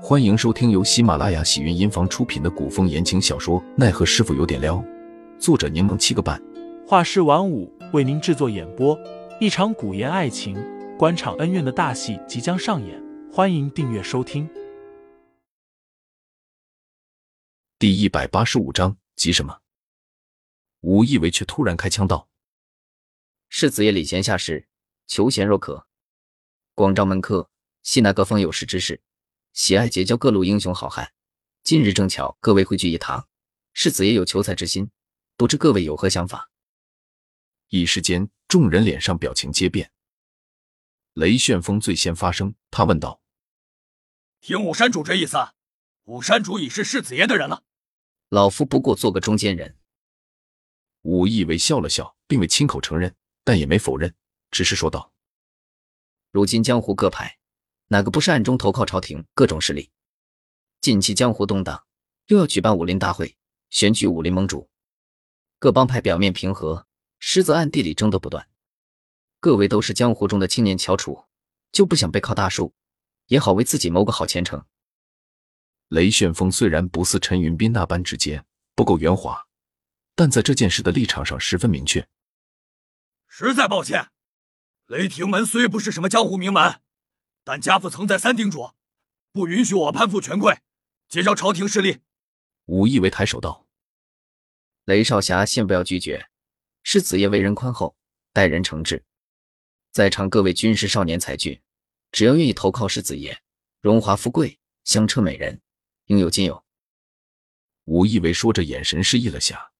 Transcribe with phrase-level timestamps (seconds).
[0.00, 4.76] 欢迎收听由喜马拉雅喜云音房出品的古风言情小说《奈何师傅有点撩》，
[5.40, 6.40] 作者柠檬七个半，
[6.86, 8.96] 画师晚舞为您制作演播。
[9.40, 10.56] 一场古言爱情、
[10.96, 14.48] 官场恩怨的大戏即将上演，欢迎订阅收听。
[17.76, 19.58] 第一百八十五章，急什么？
[20.82, 22.28] 武义为却突然开枪道
[23.50, 24.68] ：“世子爷礼贤下士，
[25.08, 25.86] 求贤若渴，
[26.76, 27.50] 广招门客，
[27.82, 29.00] 吸纳各方有识之士。”
[29.58, 31.12] 喜爱结交各路英雄好汉，
[31.64, 33.28] 今日正巧各位汇聚一堂，
[33.72, 34.88] 世子也有求财之心，
[35.36, 36.52] 不知各位有何想法？
[37.66, 39.90] 一时间，众人脸上表情皆变。
[41.14, 43.20] 雷旋风最先发声，他问道
[44.40, 45.36] ：“听武山主这意思，
[46.04, 47.64] 武山主已是世子爷的人了。
[48.28, 49.76] 老夫不过做个中间人。”
[51.02, 54.14] 武义为笑了笑，并未亲口承认，但也没否认，
[54.52, 55.12] 只是说道
[56.30, 57.34] ：“如今江湖各派。”
[57.90, 59.90] 哪个不是暗中投靠朝廷各种势力？
[60.78, 61.86] 近期江湖动荡，
[62.26, 63.38] 又要举办武林大会，
[63.70, 64.68] 选举武林盟主。
[65.58, 66.86] 各帮派表面平和，
[67.18, 68.46] 实则暗地里争斗不断。
[69.40, 71.24] 各位都是江湖中的青年翘楚，
[71.72, 72.74] 就不想背靠大树，
[73.28, 74.66] 也好为自己谋个好前程。
[75.88, 79.46] 雷旋风虽然不似陈云斌那般直接，不够圆滑，
[80.14, 82.06] 但在这件事的立场上十分明确。
[83.26, 84.10] 实在抱歉，
[84.86, 86.82] 雷霆门虽不是什么江湖名门。
[87.50, 88.72] 但家父曾在三叮嘱，
[89.32, 90.58] 不允许我攀附权贵，
[91.08, 92.00] 结交朝廷势力。
[92.66, 93.66] 武义为抬手道
[94.84, 96.28] ：“雷少侠，先不要拒绝。
[96.82, 97.96] 世子爷为人宽厚，
[98.34, 99.02] 待人诚挚。
[99.92, 101.58] 在场各位军师少年才俊，
[102.12, 103.38] 只要愿意投靠世子爷，
[103.80, 105.58] 荣华富贵，香车美人，
[106.04, 106.62] 应有尽有。”
[107.88, 109.72] 武义为说着，眼神示意了下。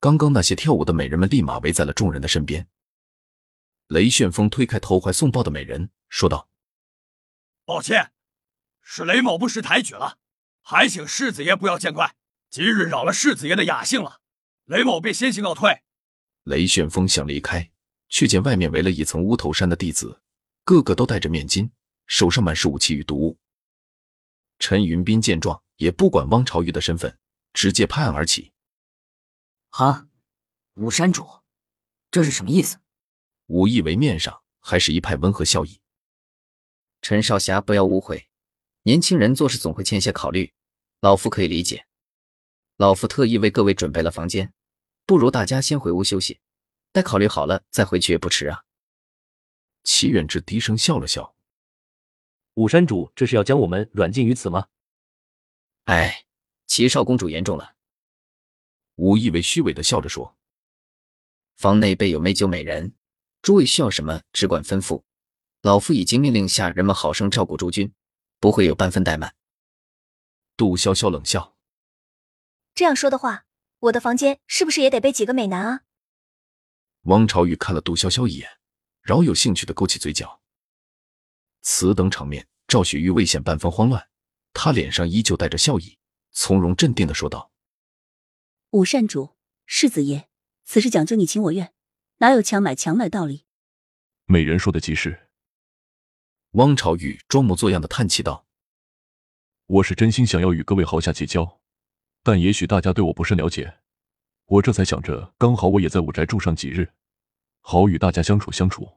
[0.00, 2.68] 刚刚那些跳舞的美人们立马围在了众人的身边。
[3.86, 6.50] 雷旋风推开投怀送抱的美人，说道。
[7.66, 8.12] 抱歉，
[8.80, 10.18] 是雷某不识抬举了，
[10.62, 12.14] 还请世子爷不要见怪。
[12.48, 14.20] 今日扰了世子爷的雅兴了，
[14.66, 15.82] 雷某便先行告退。
[16.44, 17.72] 雷旋风想离开，
[18.08, 20.22] 却见外面围了一层乌头山的弟子，
[20.62, 21.68] 个个都戴着面巾，
[22.06, 23.36] 手上满是武器与毒物。
[24.60, 27.18] 陈云斌见状，也不管汪朝玉的身份，
[27.52, 28.52] 直接拍案而起
[29.70, 30.06] ：“哈，
[30.74, 31.26] 武山主，
[32.12, 32.78] 这是什么意思？”
[33.46, 35.80] 武义为面上还是一派温和笑意。
[37.08, 38.26] 陈少侠，不要误会，
[38.82, 40.52] 年轻人做事总会欠些考虑，
[40.98, 41.86] 老夫可以理解。
[42.78, 44.52] 老夫特意为各位准备了房间，
[45.04, 46.40] 不如大家先回屋休息，
[46.90, 48.64] 待考虑好了再回去也不迟啊。
[49.84, 51.36] 齐远志低声笑了笑
[52.54, 54.66] ：“武山主，这是要将我们软禁于此吗？”
[55.86, 56.24] 哎，
[56.66, 57.76] 齐少公主言重了。
[58.96, 60.36] 武意为虚伪的笑着说
[61.54, 62.96] ：“房内备有美酒美人，
[63.42, 65.04] 诸位需要什么，只管吩咐。”
[65.66, 67.92] 老夫已经命令下人们好生照顾诸君，
[68.38, 69.34] 不会有半分怠慢。
[70.56, 71.56] 杜潇潇冷笑
[72.72, 73.46] ：“这样说的话，
[73.80, 75.80] 我的房间是不是也得备几个美男啊？”
[77.06, 78.48] 汪朝玉看了杜潇潇一眼，
[79.02, 80.40] 饶有兴趣的勾起嘴角。
[81.62, 84.08] 此等场面，赵雪玉未显半分慌乱，
[84.52, 85.98] 她脸上依旧带着笑意，
[86.30, 87.50] 从容镇定的说道
[88.70, 89.34] ：“武善主，
[89.66, 90.28] 世子爷，
[90.64, 91.74] 此事讲究你情我愿，
[92.18, 93.46] 哪有强买强卖道理？”
[94.26, 95.25] 美人说的极是。
[96.56, 98.46] 汪朝玉装模作样的叹气道
[99.66, 101.60] ：“我是真心想要与各位豪侠结交，
[102.22, 103.80] 但也许大家对我不甚了解，
[104.46, 106.94] 我这才想着，刚好我也在武宅住上几日，
[107.60, 108.90] 好与大家相处相处。”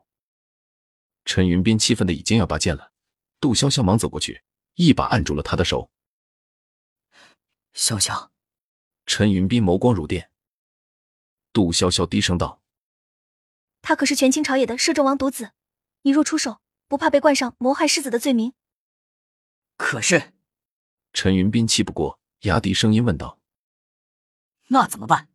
[1.25, 2.93] 陈云斌气愤的已经要拔剑了，
[3.41, 4.41] 杜潇潇忙走过去，
[4.75, 5.91] 一把按住了他的手。
[7.75, 8.29] 潇潇，
[9.05, 10.31] 陈云斌眸光如电。
[11.51, 12.61] 杜潇潇低声道
[13.83, 15.51] ：“他可是权倾朝野的摄政王独子，
[16.03, 18.53] 你若出手。”不怕被冠上谋害世子的罪名？
[19.77, 20.33] 可是，
[21.13, 23.39] 陈云斌气不过，压低声音问道
[24.69, 25.29] ：“那怎么办？”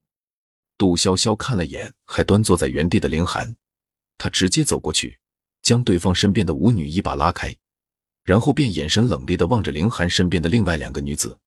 [0.76, 3.54] 杜潇潇看了眼还端坐在原地的凌寒，
[4.18, 5.20] 他直接走过去，
[5.62, 7.56] 将对方身边的舞女一把拉开，
[8.24, 11.38] 然后便眼神冷厉的望着凌寒身边的另外两个女子。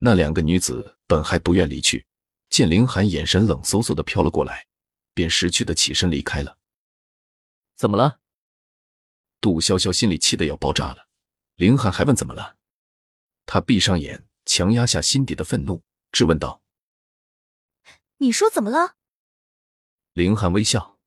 [0.00, 2.04] 那两个女子本还不愿离去，
[2.50, 4.66] 见凌寒眼神冷飕飕的飘了过来，
[5.14, 6.58] 便识趣的起身离开了。
[7.74, 8.18] 怎么了？
[9.42, 11.08] 杜潇潇心里气得要爆炸了，
[11.56, 12.56] 凌寒还问怎么了？
[13.44, 16.62] 他闭上眼，强压下心底的愤怒，质问道
[18.18, 18.94] ：“你说怎么了？”
[20.14, 21.00] 凌寒微笑：“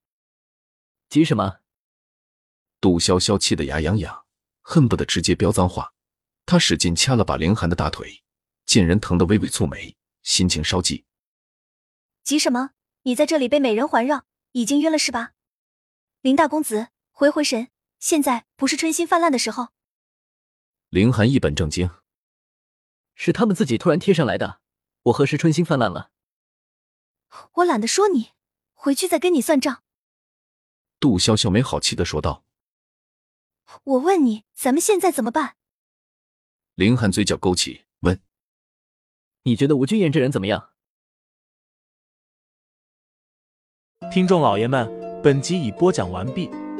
[1.07, 1.59] 急什么？”
[2.81, 4.25] 杜潇潇气得牙痒痒，
[4.61, 5.93] 恨不得直接飙脏话。
[6.45, 8.21] 他使劲掐了把凌寒的大腿，
[8.65, 11.05] 见人疼得微微蹙眉，心情稍急。
[12.25, 12.71] 急什么？
[13.03, 15.31] 你在这里被美人环绕，已经晕了是吧？
[16.19, 17.69] 林大公子，回回神。
[17.99, 19.69] 现在不是春心泛滥的时候。
[20.89, 21.89] 凌寒一本正经
[23.15, 24.61] ：“是他们自己突然贴上来的，
[25.03, 26.11] 我何时春心泛滥了？”
[27.55, 28.31] 我懒得说你，
[28.73, 29.83] 回去再跟你算账。
[30.99, 32.45] 杜潇潇没好气的说道
[33.83, 35.57] ：“我问你，咱们现在怎么办？”
[36.75, 38.21] 凌寒嘴角勾起，问
[39.43, 40.71] ：“你觉得吴君彦这人怎么样？”
[44.13, 46.49] 听众老爷们，本集已播讲完毕，